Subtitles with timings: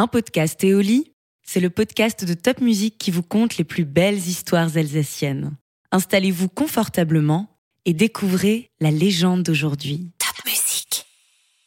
[0.00, 1.12] Un podcast Éoli,
[1.42, 5.58] c'est le podcast de Top Music qui vous conte les plus belles histoires alsaciennes.
[5.92, 10.10] Installez-vous confortablement et découvrez la légende d'aujourd'hui.
[10.16, 11.04] Top Music.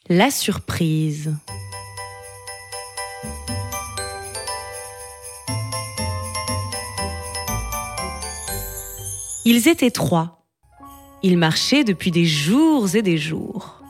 [0.08, 1.32] La surprise.
[9.44, 10.44] Ils étaient trois.
[11.22, 13.80] Ils marchaient depuis des jours et des jours.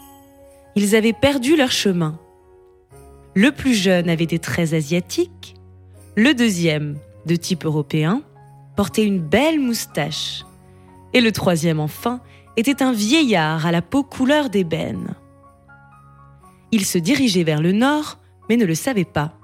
[0.77, 2.21] Ils avaient perdu leur chemin.
[3.37, 5.57] Le plus jeune avait des traits asiatiques,
[6.17, 8.23] le deuxième, de type européen,
[8.77, 10.45] portait une belle moustache,
[11.13, 12.21] et le troisième enfin
[12.57, 15.15] était un vieillard à la peau couleur d'ébène.
[16.71, 19.37] Il se dirigeait vers le nord, mais ne le savait pas.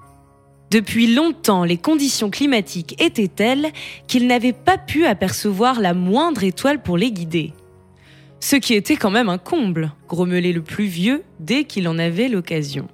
[0.69, 3.73] Depuis longtemps, les conditions climatiques étaient telles
[4.07, 7.51] qu'il n'avait pas pu apercevoir la moindre étoile pour les guider.
[8.39, 12.29] Ce qui était quand même un comble, grommelait le plus vieux dès qu'il en avait
[12.29, 12.87] l'occasion.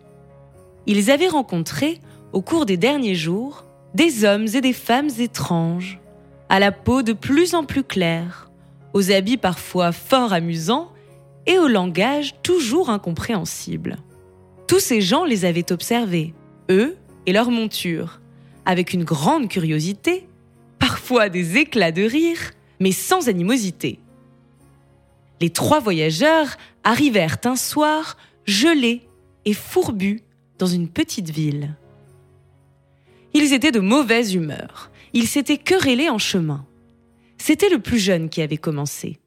[0.87, 1.99] Ils avaient rencontré,
[2.31, 5.99] au cours des derniers jours, des hommes et des femmes étranges,
[6.47, 8.49] à la peau de plus en plus claire,
[8.93, 10.91] aux habits parfois fort amusants
[11.45, 13.97] et au langage toujours incompréhensible.
[14.65, 16.33] Tous ces gens les avaient observés,
[16.69, 18.21] eux et leurs montures,
[18.65, 20.25] avec une grande curiosité,
[20.79, 22.39] parfois des éclats de rire,
[22.79, 23.99] mais sans animosité.
[25.41, 29.01] Les trois voyageurs arrivèrent un soir gelés
[29.43, 30.21] et fourbus
[30.59, 31.75] dans une petite ville.
[33.33, 34.91] Ils étaient de mauvaise humeur.
[35.13, 36.65] Ils s'étaient querellés en chemin.
[37.37, 39.19] C'était le plus jeune qui avait commencé.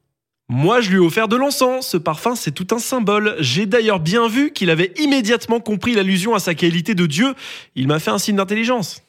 [0.49, 1.87] Moi, je lui ai offert de l'encens.
[1.87, 3.37] Ce parfum, c'est tout un symbole.
[3.39, 7.33] J'ai d'ailleurs bien vu qu'il avait immédiatement compris l'allusion à sa qualité de Dieu.
[7.75, 9.01] Il m'a fait un signe d'intelligence.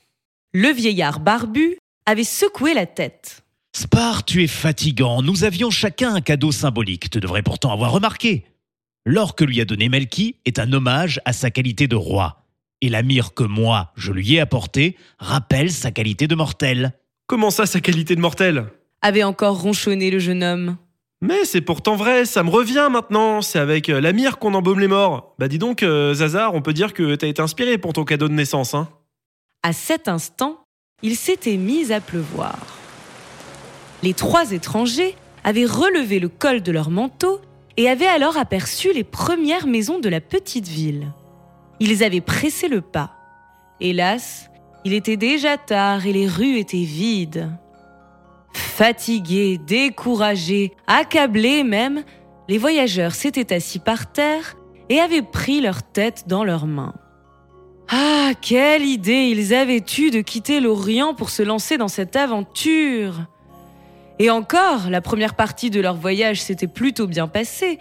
[0.54, 3.42] Le vieillard barbu avait secoué la tête.
[3.74, 5.22] Spar, tu es fatigant.
[5.22, 7.10] Nous avions chacun un cadeau symbolique.
[7.10, 8.44] Tu devrais pourtant avoir remarqué.
[9.04, 12.44] L'or que lui a donné Melki est un hommage à sa qualité de roi.
[12.82, 16.92] Et la mire que moi, je lui ai apportée, rappelle sa qualité de mortel.
[17.26, 18.66] Comment ça, sa qualité de mortel?
[19.00, 20.76] Avait encore ronchonné le jeune homme.
[21.20, 23.42] Mais c'est pourtant vrai, ça me revient maintenant.
[23.42, 25.34] C'est avec euh, la mire qu'on embaume les morts.
[25.38, 28.28] Bah dis donc, euh, Zazar, on peut dire que t'as été inspiré pour ton cadeau
[28.28, 28.88] de naissance, hein
[29.64, 30.64] À cet instant,
[31.02, 32.58] il s'était mis à pleuvoir.
[34.04, 37.40] Les trois étrangers avaient relevé le col de leur manteau
[37.76, 41.12] et avaient alors aperçu les premières maisons de la petite ville.
[41.80, 43.12] Ils avaient pressé le pas.
[43.80, 44.50] Hélas,
[44.84, 47.50] il était déjà tard et les rues étaient vides.
[48.52, 52.04] Fatigués, découragés, accablés même,
[52.48, 54.56] les voyageurs s'étaient assis par terre
[54.88, 56.94] et avaient pris leur tête dans leurs mains.
[57.88, 63.26] Ah, quelle idée ils avaient eue de quitter l'Orient pour se lancer dans cette aventure
[64.22, 67.80] Et encore, la première partie de leur voyage s'était plutôt bien passée,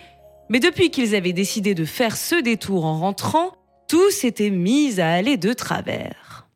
[0.50, 3.56] mais depuis qu'ils avaient décidé de faire ce détour en rentrant,
[3.88, 6.48] tout s'était mis à aller de travers.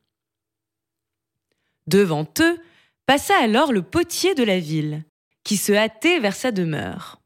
[1.86, 2.58] Devant eux,
[3.06, 5.04] passa alors le potier de la ville,
[5.44, 7.22] qui se hâtait vers sa demeure.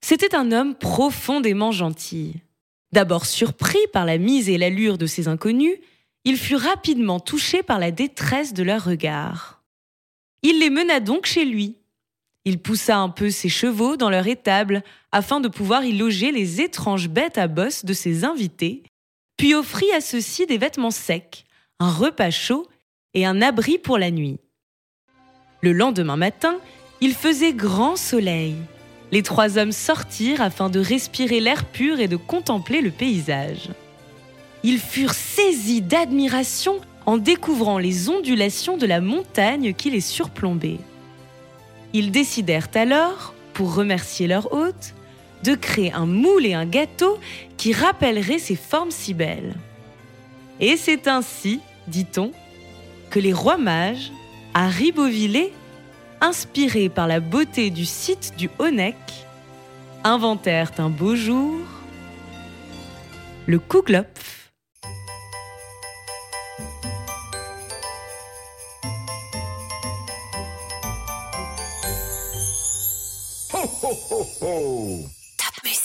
[0.00, 2.42] C'était un homme profondément gentil.
[2.90, 5.76] D'abord surpris par la mise et l'allure de ces inconnus,
[6.24, 9.61] il fut rapidement touché par la détresse de leurs regards.
[10.42, 11.76] Il les mena donc chez lui.
[12.44, 14.82] Il poussa un peu ses chevaux dans leur étable
[15.12, 18.82] afin de pouvoir y loger les étranges bêtes à bosse de ses invités,
[19.36, 21.44] puis offrit à ceux-ci des vêtements secs,
[21.78, 22.66] un repas chaud
[23.14, 24.40] et un abri pour la nuit.
[25.60, 26.58] Le lendemain matin,
[27.00, 28.56] il faisait grand soleil.
[29.12, 33.68] Les trois hommes sortirent afin de respirer l'air pur et de contempler le paysage.
[34.64, 40.78] Ils furent saisis d'admiration en découvrant les ondulations de la montagne qui les surplombait.
[41.92, 44.94] Ils décidèrent alors, pour remercier leur hôte,
[45.44, 47.18] de créer un moule et un gâteau
[47.56, 49.54] qui rappelleraient ces formes si belles.
[50.60, 52.32] Et c'est ainsi, dit-on,
[53.10, 54.12] que les rois mages
[54.54, 55.52] à Ribeauvillé,
[56.20, 58.96] inspirés par la beauté du site du Honeck,
[60.04, 61.58] inventèrent un beau jour
[63.46, 64.21] le Kuglopf.
[73.62, 75.10] Ho, ho, ho.
[75.38, 75.81] Top music.